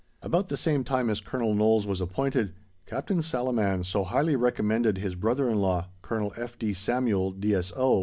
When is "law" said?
5.59-5.89